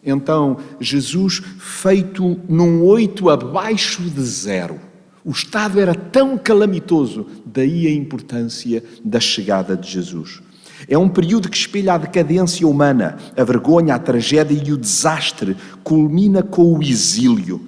Então, 0.04 0.58
Jesus, 0.80 1.42
feito 1.58 2.38
num 2.48 2.82
oito 2.82 3.28
abaixo 3.28 4.02
de 4.02 4.22
zero, 4.22 4.80
o 5.28 5.30
estado 5.30 5.78
era 5.78 5.94
tão 5.94 6.38
calamitoso, 6.38 7.26
daí 7.44 7.87
a 7.87 7.92
importância 7.92 8.82
da 9.04 9.20
chegada 9.20 9.76
de 9.76 9.87
Jesus. 9.87 10.40
É 10.88 10.97
um 10.97 11.06
período 11.06 11.50
que 11.50 11.56
espelha 11.58 11.92
a 11.92 11.99
decadência 11.99 12.66
humana, 12.66 13.18
a 13.37 13.44
vergonha, 13.44 13.94
a 13.94 13.99
tragédia 13.99 14.58
e 14.66 14.73
o 14.73 14.78
desastre, 14.78 15.54
culmina 15.85 16.42
com 16.42 16.73
o 16.73 16.82
exílio. 16.82 17.61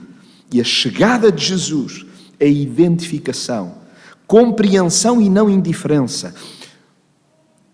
E 0.50 0.58
a 0.58 0.64
chegada 0.64 1.30
de 1.30 1.44
Jesus 1.44 2.06
é 2.38 2.48
identificação, 2.48 3.74
compreensão 4.26 5.20
e 5.20 5.28
não 5.28 5.50
indiferença. 5.50 6.34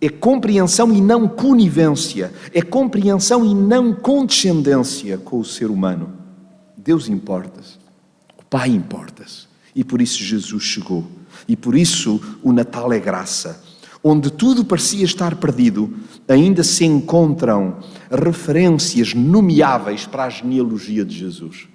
É 0.00 0.08
compreensão 0.08 0.92
e 0.92 1.00
não 1.00 1.28
conivência. 1.28 2.32
É 2.52 2.60
compreensão 2.60 3.44
e 3.44 3.54
não 3.54 3.94
condescendência 3.94 5.16
com 5.16 5.38
o 5.38 5.44
ser 5.44 5.70
humano. 5.70 6.12
Deus 6.76 7.08
importa-se. 7.08 7.78
O 8.36 8.44
Pai 8.44 8.70
importa-se. 8.70 9.45
E 9.76 9.84
por 9.84 10.02
isso 10.02 10.24
Jesus 10.24 10.64
chegou. 10.64 11.06
E 11.46 11.54
por 11.54 11.76
isso 11.76 12.20
o 12.42 12.52
Natal 12.52 12.92
é 12.92 12.98
graça 12.98 13.62
onde 14.08 14.30
tudo 14.30 14.64
parecia 14.64 15.04
estar 15.04 15.34
perdido, 15.34 15.92
ainda 16.28 16.62
se 16.62 16.84
encontram 16.84 17.78
referências 18.08 19.12
nomeáveis 19.14 20.06
para 20.06 20.26
a 20.26 20.30
genealogia 20.30 21.04
de 21.04 21.18
Jesus. 21.18 21.66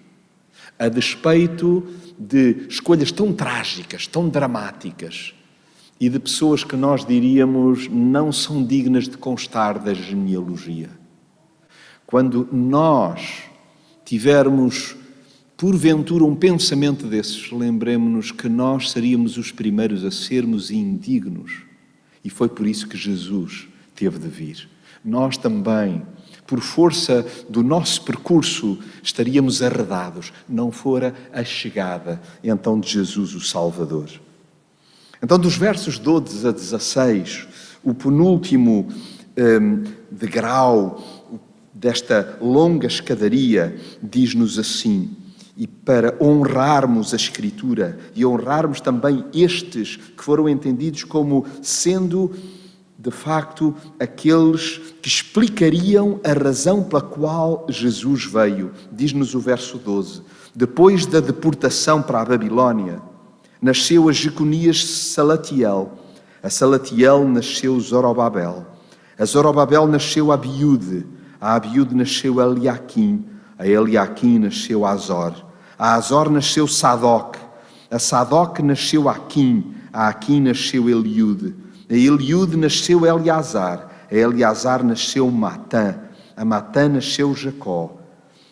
A 0.79 0.87
despeito 0.87 1.83
de 2.17 2.67
escolhas 2.69 3.11
tão 3.11 3.33
trágicas, 3.33 4.07
tão 4.07 4.29
dramáticas, 4.29 5.33
e 5.99 6.07
de 6.07 6.19
pessoas 6.19 6.63
que 6.63 6.77
nós 6.77 7.05
diríamos 7.05 7.89
não 7.89 8.31
são 8.31 8.63
dignas 8.63 9.09
de 9.09 9.17
constar 9.17 9.77
da 9.77 9.93
genealogia. 9.93 10.89
Quando 12.07 12.47
nós 12.49 13.43
tivermos, 14.05 14.95
porventura, 15.61 16.23
um 16.23 16.35
pensamento 16.35 17.05
desses, 17.05 17.51
lembremos-nos 17.51 18.31
que 18.31 18.49
nós 18.49 18.89
seríamos 18.89 19.37
os 19.37 19.51
primeiros 19.51 20.03
a 20.03 20.09
sermos 20.09 20.71
indignos 20.71 21.51
e 22.25 22.31
foi 22.31 22.49
por 22.49 22.65
isso 22.65 22.87
que 22.87 22.97
Jesus 22.97 23.67
teve 23.93 24.17
de 24.17 24.27
vir. 24.27 24.67
Nós 25.05 25.37
também, 25.37 26.01
por 26.47 26.61
força 26.61 27.23
do 27.47 27.61
nosso 27.61 28.01
percurso, 28.01 28.79
estaríamos 29.03 29.61
arredados, 29.61 30.33
não 30.49 30.71
fora 30.71 31.13
a 31.31 31.43
chegada 31.43 32.19
então 32.43 32.79
de 32.79 32.89
Jesus, 32.89 33.35
o 33.35 33.39
Salvador. 33.39 34.09
Então, 35.21 35.37
dos 35.37 35.57
versos 35.57 35.99
12 35.99 36.47
a 36.47 36.51
16, 36.51 37.47
o 37.83 37.93
penúltimo 37.93 38.89
um, 39.37 39.83
degrau 40.09 41.29
desta 41.71 42.39
longa 42.41 42.87
escadaria 42.87 43.79
diz-nos 44.01 44.57
assim: 44.57 45.20
e 45.61 45.67
para 45.67 46.17
honrarmos 46.19 47.13
a 47.13 47.15
Escritura 47.15 47.95
e 48.15 48.25
honrarmos 48.25 48.81
também 48.81 49.23
estes 49.31 49.95
que 49.95 50.23
foram 50.23 50.49
entendidos 50.49 51.03
como 51.03 51.45
sendo, 51.61 52.31
de 52.97 53.11
facto, 53.11 53.75
aqueles 53.99 54.79
que 55.03 55.07
explicariam 55.07 56.19
a 56.23 56.33
razão 56.33 56.81
pela 56.81 57.03
qual 57.03 57.67
Jesus 57.69 58.25
veio. 58.25 58.71
Diz-nos 58.91 59.35
o 59.35 59.39
verso 59.39 59.77
12: 59.77 60.23
Depois 60.55 61.05
da 61.05 61.19
deportação 61.19 62.01
para 62.01 62.21
a 62.21 62.25
Babilónia, 62.25 62.99
nasceu 63.61 64.09
a 64.09 64.11
Jeconias 64.11 64.83
Salatiel, 64.83 65.91
a 66.41 66.49
Salatiel 66.49 67.27
nasceu 67.27 67.79
Zorobabel, 67.79 68.65
a 69.15 69.25
Zorobabel 69.25 69.85
nasceu 69.85 70.31
Abiúde, 70.31 71.05
a 71.39 71.53
Abiúde 71.53 71.93
nasceu 71.93 72.41
Eliaquim, 72.41 73.27
a 73.59 73.67
Eliaquim 73.67 74.39
nasceu 74.39 74.87
Azor. 74.87 75.50
A 75.81 75.95
Azor 75.95 76.29
nasceu 76.29 76.67
Sadoc, 76.67 77.37
a 77.89 77.97
Sadoc 77.97 78.59
nasceu 78.59 79.09
Aquim, 79.09 79.73
a 79.91 80.09
Aquim 80.09 80.39
nasceu 80.39 80.87
Eliude, 80.87 81.55
a 81.89 81.93
Eliude 81.95 82.55
nasceu 82.55 83.03
Eleazar, 83.03 83.89
a 84.07 84.13
Eleazar 84.13 84.83
nasceu 84.83 85.27
Matã, 85.31 85.97
a 86.37 86.45
Matã 86.45 86.87
nasceu 86.87 87.33
Jacó, 87.33 87.97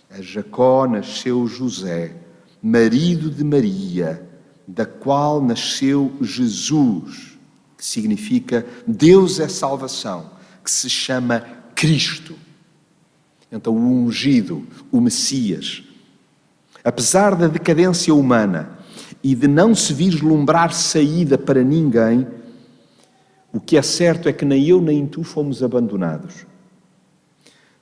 a 0.09 0.19
Jacó 0.23 0.87
nasceu 0.87 1.45
José, 1.45 2.15
marido 2.63 3.29
de 3.29 3.43
Maria, 3.43 4.27
da 4.67 4.87
qual 4.87 5.39
nasceu 5.39 6.11
Jesus, 6.21 7.37
que 7.77 7.85
significa 7.85 8.65
Deus 8.87 9.39
é 9.39 9.47
salvação, 9.47 10.31
que 10.63 10.71
se 10.71 10.89
chama 10.89 11.41
Cristo. 11.75 12.33
Então, 13.51 13.71
o 13.75 14.03
ungido, 14.03 14.65
o 14.91 14.99
Messias, 14.99 15.83
Apesar 16.83 17.35
da 17.35 17.47
decadência 17.47 18.13
humana 18.13 18.79
e 19.23 19.35
de 19.35 19.47
não 19.47 19.75
se 19.75 19.93
vislumbrar 19.93 20.73
saída 20.73 21.37
para 21.37 21.63
ninguém, 21.63 22.25
o 23.51 23.59
que 23.59 23.77
é 23.77 23.81
certo 23.81 24.29
é 24.29 24.33
que 24.33 24.45
nem 24.45 24.65
eu 24.67 24.81
nem 24.81 25.05
tu 25.05 25.23
fomos 25.23 25.61
abandonados. 25.61 26.45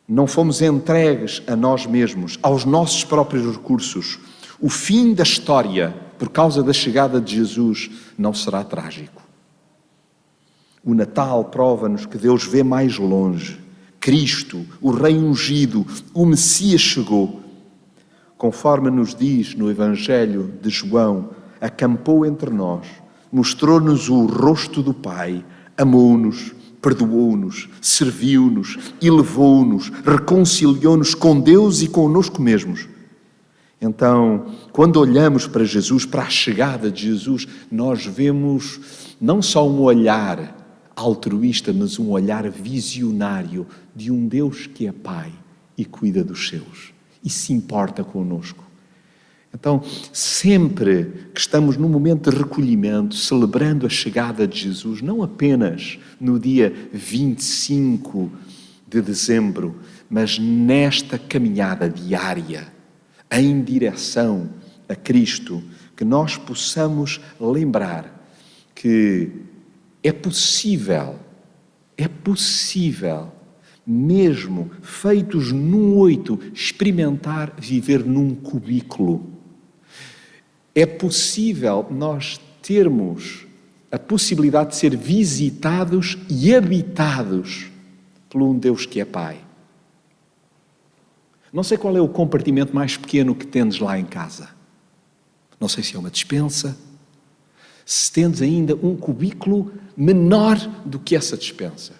Não 0.07 0.25
fomos 0.25 0.61
entregues 0.61 1.43
a 1.47 1.55
nós 1.55 1.85
mesmos, 1.85 2.39
aos 2.41 2.63
nossos 2.63 3.03
próprios 3.03 3.55
recursos. 3.55 4.17
O 4.59 4.69
fim 4.69 5.13
da 5.13 5.23
história, 5.23 5.93
por 6.17 6.29
causa 6.29 6.63
da 6.63 6.71
chegada 6.73 7.19
de 7.19 7.35
Jesus, 7.35 7.91
não 8.17 8.33
será 8.33 8.63
trágico. 8.63 9.21
O 10.83 10.93
Natal 10.93 11.43
prova-nos 11.45 12.05
que 12.05 12.17
Deus 12.17 12.45
vê 12.45 12.63
mais 12.63 12.97
longe. 12.97 13.59
Cristo, 13.99 14.65
o 14.81 14.89
Rei 14.89 15.17
ungido, 15.17 15.85
o 16.13 16.25
Messias 16.25 16.79
chegou 16.79 17.46
conforme 18.37 18.89
nos 18.89 19.15
diz 19.15 19.55
no 19.55 19.69
Evangelho 19.69 20.53
de 20.61 20.69
João, 20.69 21.31
acampou 21.59 22.25
entre 22.25 22.51
nós, 22.51 22.85
mostrou-nos 23.31 24.09
o 24.09 24.25
rosto 24.25 24.83
do 24.83 24.93
Pai, 24.93 25.43
amou-nos, 25.75 26.53
perdoou-nos, 26.81 27.67
serviu-nos, 27.81 28.77
elevou-nos, 29.01 29.89
reconciliou-nos 29.89 31.15
com 31.15 31.39
Deus 31.39 31.81
e 31.81 31.87
conosco 31.87 32.41
mesmos. 32.41 32.87
Então, 33.81 34.53
quando 34.71 34.97
olhamos 34.97 35.47
para 35.47 35.63
Jesus, 35.63 36.05
para 36.05 36.23
a 36.23 36.29
chegada 36.29 36.91
de 36.91 37.03
Jesus, 37.03 37.47
nós 37.71 38.05
vemos 38.05 39.15
não 39.19 39.41
só 39.41 39.67
um 39.67 39.81
olhar 39.81 40.55
altruísta, 40.95 41.73
mas 41.73 41.99
um 41.99 42.09
olhar 42.09 42.49
visionário 42.49 43.67
de 43.95 44.11
um 44.11 44.27
Deus 44.27 44.67
que 44.67 44.87
é 44.87 44.91
Pai 44.91 45.31
e 45.77 45.85
cuida 45.85 46.23
dos 46.23 46.47
seus 46.49 46.96
e 47.23 47.29
se 47.29 47.53
importa 47.53 48.03
conosco. 48.03 48.67
Então, 49.53 49.81
sempre 50.13 51.29
que 51.33 51.39
estamos 51.39 51.77
num 51.77 51.89
momento 51.89 52.29
de 52.29 52.37
recolhimento, 52.37 53.15
celebrando 53.15 53.85
a 53.85 53.89
chegada 53.89 54.47
de 54.47 54.59
Jesus, 54.59 55.01
não 55.01 55.23
apenas 55.23 55.97
no 56.19 56.39
dia 56.39 56.73
25 56.93 58.31
de 58.87 59.01
dezembro, 59.01 59.75
mas 60.09 60.37
nesta 60.37 61.17
caminhada 61.17 61.89
diária 61.89 62.67
em 63.31 63.61
direção 63.63 64.49
a 64.87 64.95
Cristo, 64.95 65.63
que 65.95 66.05
nós 66.05 66.37
possamos 66.37 67.19
lembrar 67.39 68.13
que 68.75 69.31
é 70.03 70.11
possível, 70.11 71.15
é 71.97 72.07
possível 72.07 73.31
mesmo 73.87 74.69
feitos 74.81 75.53
num 75.53 75.95
oito, 75.95 76.37
experimentar 76.53 77.53
viver 77.57 78.03
num 78.03 78.35
cubículo. 78.35 79.25
É 80.75 80.85
possível 80.85 81.87
nós 81.89 82.37
termos 82.61 83.47
a 83.89 83.97
possibilidade 83.97 84.71
de 84.71 84.75
ser 84.75 84.97
visitados 84.97 86.17
e 86.29 86.53
habitados 86.53 87.67
por 88.29 88.41
um 88.41 88.57
Deus 88.57 88.85
que 88.85 88.99
é 88.99 89.05
Pai. 89.05 89.39
Não 91.53 91.63
sei 91.63 91.77
qual 91.77 91.95
é 91.95 92.01
o 92.01 92.09
compartimento 92.09 92.75
mais 92.75 92.97
pequeno 92.97 93.33
que 93.33 93.47
tendes 93.47 93.79
lá 93.79 93.97
em 93.97 94.05
casa. 94.05 94.49
Não 95.59 95.69
sei 95.69 95.81
se 95.81 95.95
é 95.95 95.99
uma 95.99 96.11
dispensa, 96.11 96.77
se 97.85 98.11
tendes 98.11 98.41
ainda 98.41 98.75
um 98.75 98.97
cubículo 98.97 99.71
menor 99.95 100.57
do 100.85 100.99
que 100.99 101.15
essa 101.15 101.37
dispensa. 101.37 101.93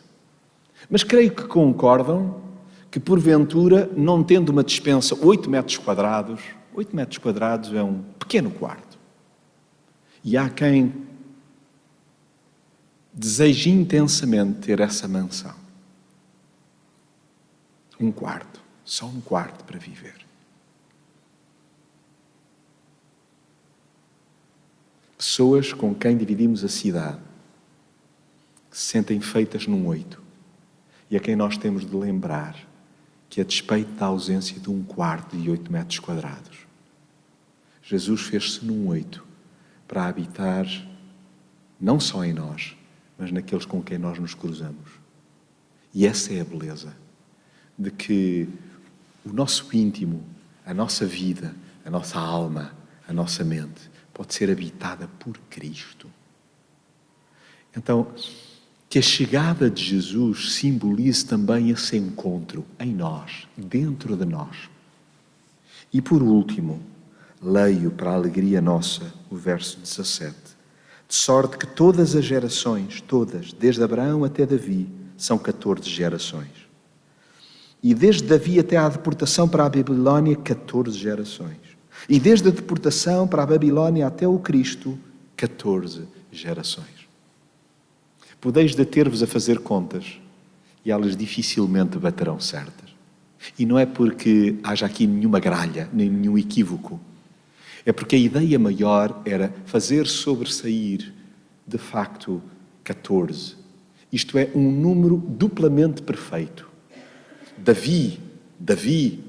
Mas 0.90 1.04
creio 1.04 1.32
que 1.32 1.44
concordam 1.44 2.42
que, 2.90 3.00
porventura, 3.00 3.90
não 3.96 4.24
tendo 4.24 4.50
uma 4.50 4.64
dispensa 4.64 5.16
8 5.16 5.50
metros 5.50 5.78
quadrados, 5.78 6.42
8 6.74 6.96
metros 6.96 7.18
quadrados 7.18 7.74
é 7.74 7.84
um 7.84 8.02
pequeno 8.18 8.50
quarto. 8.52 8.98
E 10.24 10.38
há 10.38 10.50
quem 10.50 10.94
deseje 13.12 13.70
intensamente 13.70 14.60
ter 14.60 14.80
essa 14.80 15.08
mansão. 15.08 15.56
Um 18.00 18.12
quarto, 18.12 18.62
só 18.86 19.08
um 19.08 19.20
quarto 19.20 19.64
para 19.64 19.80
viver. 19.80 20.16
Pessoas 25.18 25.74
com 25.74 25.96
quem 25.96 26.16
dividimos 26.16 26.64
a 26.64 26.68
cidade, 26.68 27.20
que 28.70 28.78
se 28.78 28.84
sentem 28.84 29.20
feitas 29.20 29.66
num 29.66 29.88
oito, 29.88 30.22
e 31.10 31.18
a 31.18 31.20
quem 31.20 31.36
nós 31.36 31.58
temos 31.58 31.86
de 31.86 31.96
lembrar 31.96 32.56
que, 33.30 33.42
a 33.42 33.44
despeito 33.44 33.92
da 33.92 34.08
ausência 34.08 34.60
de 34.60 34.70
um 34.70 34.84
quarto 34.84 35.38
de 35.38 35.50
oito 35.50 35.72
metros 35.72 36.00
quadrados, 36.00 36.68
Jesus 37.82 38.22
fez-se 38.22 38.66
num 38.66 38.88
oito 38.88 39.26
para 39.88 40.06
habitar 40.06 40.66
não 41.80 42.00
só 42.00 42.26
em 42.26 42.34
nós, 42.34 42.76
mas 43.18 43.32
naqueles 43.32 43.66
com 43.66 43.82
quem 43.82 43.98
nós 43.98 44.20
nos 44.20 44.34
cruzamos. 44.34 44.90
E 45.94 46.06
essa 46.06 46.34
é 46.34 46.42
a 46.42 46.46
beleza 46.46 46.96
de 47.78 47.92
que 47.92 48.50
o 49.24 49.32
nosso 49.32 49.68
íntimo, 49.76 50.24
a 50.66 50.74
nossa 50.74 51.06
vida, 51.06 51.56
a 51.86 51.90
nossa 51.90 52.20
alma, 52.20 52.74
a 53.08 53.14
nossa 53.14 53.44
mente 53.44 53.90
pode 54.14 54.34
ser 54.34 54.52
habitada 54.52 55.08
por 55.20 55.38
Cristo. 55.50 56.10
Então, 57.76 58.12
que 58.90 59.00
a 59.00 59.02
chegada 59.02 59.70
de 59.70 59.84
Jesus 59.84 60.54
simbolize 60.54 61.26
também 61.26 61.70
esse 61.72 61.98
encontro 61.98 62.66
em 62.80 62.94
nós, 62.94 63.48
dentro 63.58 64.16
de 64.16 64.26
nós. 64.26 64.70
E 65.92 66.02
por 66.02 66.24
último, 66.24 66.82
leio 67.42 67.92
para 67.92 68.12
a 68.12 68.16
alegria 68.16 68.62
nossa 68.62 69.14
o 69.30 69.36
verso 69.36 69.80
17. 69.80 70.36
De 71.08 71.16
sorte 71.16 71.58
que 71.58 71.68
todas 71.68 72.16
as 72.16 72.24
gerações, 72.24 73.02
todas, 73.02 73.54
desde 73.54 73.84
Abraão 73.84 74.24
até 74.24 74.46
Davi, 74.46 74.90
são 75.18 75.38
14 75.38 75.90
gerações. 75.90 76.68
E 77.82 77.94
desde 77.94 78.24
Davi 78.24 78.60
até 78.60 78.78
à 78.78 78.90
deportação 78.90 79.48
para 79.48 79.66
a 79.66 79.70
Babilónia, 79.70 80.36
14 80.36 80.98
gerações. 80.98 81.58
E 82.10 82.20
desde 82.20 82.50
a 82.50 82.52
deportação 82.52 83.28
para 83.28 83.44
a 83.44 83.46
Babilónia 83.46 84.08
até 84.08 84.28
o 84.28 84.40
Cristo, 84.40 84.98
14 85.36 86.04
gerações. 86.32 86.97
Podeis 88.40 88.76
deter-vos 88.76 89.24
a 89.24 89.28
fazer 89.28 89.60
contas 89.60 90.20
e 90.86 90.92
elas 90.92 91.18
dificilmente 91.18 91.98
baterão 91.98 92.40
certas. 92.40 92.88
E 93.58 93.66
não 93.66 93.78
é 93.78 93.86
porque 93.86 94.56
haja 94.64 94.86
aqui 94.86 95.08
nenhuma 95.08 95.40
gralha, 95.40 95.90
nem 95.92 96.10
nenhum 96.10 96.38
equívoco. 96.38 97.00
É 97.86 97.92
porque 97.92 98.16
a 98.16 98.20
ideia 98.20 98.60
maior 98.60 99.22
era 99.26 99.54
fazer 99.66 100.08
sobressair, 100.08 101.14
de 101.66 101.78
facto, 101.78 102.42
14. 102.84 103.56
Isto 104.12 104.38
é, 104.38 104.50
um 104.56 104.72
número 104.72 105.18
duplamente 105.18 106.02
perfeito. 106.02 106.70
Davi, 107.58 108.20
Davi, 108.60 109.24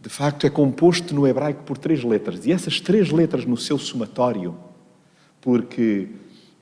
de 0.00 0.08
facto 0.08 0.46
é 0.46 0.50
composto 0.50 1.14
no 1.14 1.26
hebraico 1.26 1.64
por 1.64 1.76
três 1.76 2.02
letras. 2.02 2.46
E 2.46 2.52
essas 2.52 2.80
três 2.80 3.10
letras 3.10 3.44
no 3.44 3.56
seu 3.56 3.78
somatório, 3.78 4.56
porque 5.40 6.08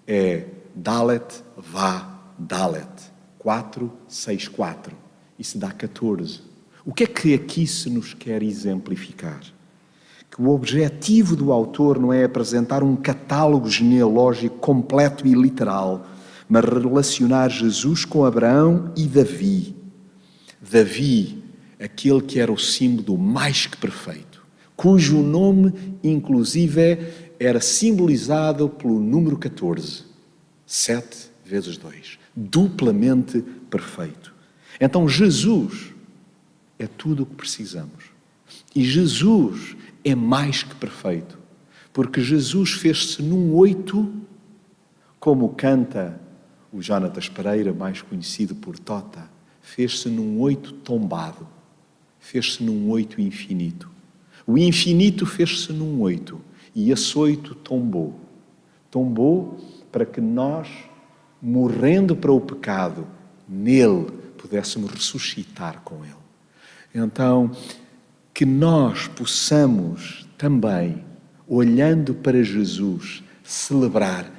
é 0.06 0.46
Dalet, 0.76 1.42
Vá, 1.56 2.20
Dalet. 2.38 2.86
4, 3.38 3.90
6, 4.06 4.48
4. 4.48 4.94
Isso 5.38 5.56
dá 5.56 5.70
14. 5.70 6.40
O 6.84 6.92
que 6.92 7.04
é 7.04 7.06
que 7.06 7.32
aqui 7.32 7.66
se 7.66 7.88
nos 7.88 8.12
quer 8.12 8.42
exemplificar? 8.42 9.40
Que 10.30 10.42
o 10.42 10.50
objetivo 10.50 11.34
do 11.34 11.50
autor 11.50 11.98
não 11.98 12.12
é 12.12 12.24
apresentar 12.24 12.82
um 12.82 12.94
catálogo 12.94 13.70
genealógico 13.70 14.58
completo 14.58 15.26
e 15.26 15.32
literal, 15.32 16.06
mas 16.48 16.64
relacionar 16.64 17.48
Jesus 17.48 18.04
com 18.04 18.24
Abraão 18.24 18.92
e 18.96 19.06
Davi. 19.06 19.74
Davi, 20.60 21.42
aquele 21.80 22.20
que 22.20 22.38
era 22.38 22.52
o 22.52 22.58
símbolo 22.58 23.16
mais 23.16 23.66
que 23.66 23.76
perfeito, 23.76 24.44
cujo 24.76 25.22
nome, 25.22 25.72
inclusive, 26.04 26.98
era 27.40 27.60
simbolizado 27.60 28.68
pelo 28.68 29.00
número 29.00 29.38
14. 29.38 30.05
Sete 30.66 31.30
vezes 31.44 31.78
dois. 31.78 32.18
Duplamente 32.34 33.40
perfeito. 33.70 34.34
Então 34.80 35.08
Jesus 35.08 35.94
é 36.78 36.86
tudo 36.86 37.22
o 37.22 37.26
que 37.26 37.36
precisamos. 37.36 38.04
E 38.74 38.84
Jesus 38.84 39.76
é 40.04 40.14
mais 40.14 40.62
que 40.62 40.74
perfeito. 40.74 41.38
Porque 41.92 42.20
Jesus 42.20 42.72
fez-se 42.72 43.22
num 43.22 43.54
oito, 43.54 44.12
como 45.18 45.48
canta 45.50 46.20
o 46.70 46.82
Jonatas 46.82 47.28
Pereira, 47.28 47.72
mais 47.72 48.02
conhecido 48.02 48.54
por 48.54 48.78
Tota, 48.78 49.30
fez-se 49.62 50.10
num 50.10 50.38
oito 50.40 50.72
tombado, 50.72 51.48
fez-se 52.20 52.62
num 52.62 52.90
oito 52.90 53.18
infinito. 53.20 53.90
O 54.46 54.58
infinito 54.58 55.24
fez-se 55.24 55.72
num 55.72 56.00
oito 56.02 56.40
e 56.74 56.90
esse 56.90 57.16
oito 57.16 57.54
tombou. 57.54 58.20
Tombou 58.90 59.58
para 59.90 60.04
que 60.04 60.20
nós, 60.20 60.68
morrendo 61.40 62.14
para 62.14 62.32
o 62.32 62.40
pecado, 62.40 63.06
nele 63.48 64.06
pudéssemos 64.36 64.90
ressuscitar 64.90 65.80
com 65.82 66.04
ele. 66.04 66.14
Então, 66.94 67.50
que 68.32 68.44
nós 68.44 69.08
possamos 69.08 70.28
também, 70.36 71.04
olhando 71.48 72.14
para 72.14 72.42
Jesus, 72.42 73.22
celebrar 73.42 74.30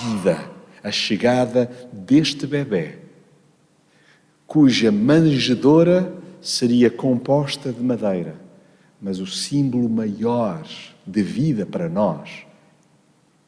vida, 0.00 0.38
a 0.82 0.90
chegada 0.90 1.70
deste 1.92 2.46
bebê, 2.46 2.98
cuja 4.46 4.92
manjedoura 4.92 6.14
seria 6.40 6.90
composta 6.90 7.72
de 7.72 7.82
madeira, 7.82 8.36
mas 9.00 9.20
o 9.20 9.26
símbolo 9.26 9.88
maior 9.88 10.66
de 11.06 11.22
vida 11.22 11.64
para 11.64 11.88
nós 11.88 12.47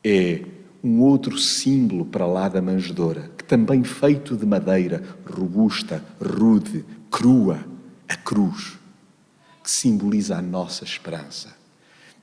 é 0.05 0.43
um 0.83 1.03
outro 1.03 1.39
símbolo 1.39 2.05
para 2.07 2.27
lá 2.27 2.49
da 2.49 2.63
manjedoura, 2.63 3.31
que 3.37 3.45
também 3.45 3.85
feito 3.85 4.37
de 4.37 4.47
madeira 4.47 5.03
robusta, 5.27 6.03
rude, 6.21 6.85
crua, 7.11 7.65
a 8.09 8.17
cruz, 8.17 8.79
que 9.63 9.71
simboliza 9.71 10.37
a 10.37 10.43
nossa 10.43 10.85
esperança. 10.85 11.55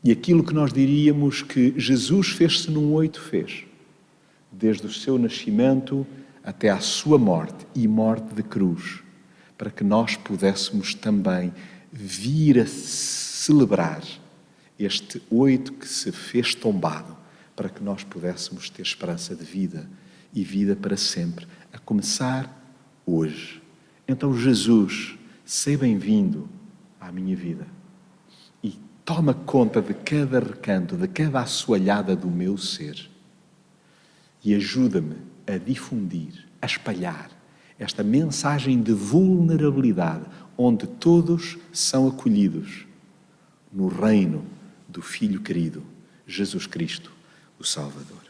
E 0.04 0.12
aquilo 0.12 0.44
que 0.44 0.54
nós 0.54 0.74
diríamos 0.74 1.42
que 1.42 1.74
Jesus 1.78 2.30
fez-se 2.30 2.72
num 2.72 2.94
oito 2.94 3.22
fez, 3.22 3.64
desde 4.52 4.88
o 4.88 4.92
seu 4.92 5.18
nascimento 5.18 6.06
até 6.44 6.70
à 6.70 6.80
sua 6.80 7.18
morte 7.18 7.68
e 7.76 7.88
morte 7.88 8.34
de 8.34 8.42
cruz, 8.42 9.04
para 9.58 9.70
que 9.70 9.84
nós 9.84 10.16
pudéssemos 10.16 10.96
também 10.96 11.54
vir 11.92 12.60
a 12.60 12.66
celebrar 12.66 14.02
este 14.80 15.22
oito 15.30 15.74
que 15.74 15.88
se 15.88 16.12
fez 16.12 16.56
tombado 16.56 17.18
para 17.58 17.70
que 17.70 17.84
nós 17.84 18.04
pudéssemos 18.04 18.70
ter 18.70 18.84
esperança 18.84 19.36
de 19.36 19.44
vida 19.44 19.90
e 20.32 20.44
vida 20.44 20.76
para 20.76 20.96
sempre, 20.96 21.48
a 21.74 21.80
começar 21.80 22.56
hoje. 23.04 23.60
Então, 24.08 24.32
Jesus, 24.38 25.18
seja 25.44 25.80
bem-vindo 25.80 26.48
à 27.02 27.12
minha 27.12 27.36
vida 27.36 27.66
e 28.64 28.80
toma 29.04 29.34
conta 29.34 29.82
de 29.82 29.96
cada 29.96 30.40
recanto, 30.40 30.96
de 30.96 31.08
cada 31.08 31.40
assoalhada 31.40 32.16
do 32.16 32.30
meu 32.30 32.60
ser 32.60 33.10
e 34.46 34.54
ajuda-me 34.54 35.16
a 35.48 35.58
difundir, 35.58 36.46
a 36.62 36.68
espalhar 36.68 37.32
esta 37.80 38.04
mensagem 38.04 38.84
de 38.84 38.94
vulnerabilidade, 38.94 40.26
onde 40.56 40.86
todos 40.86 41.58
são 41.74 42.08
acolhidos 42.08 42.86
no 43.74 43.88
reino 43.88 44.46
do 44.88 45.02
Filho 45.02 45.42
querido, 45.42 45.84
Jesus 46.28 46.68
Cristo 46.68 47.17
o 47.60 47.64
Salvador. 47.64 48.27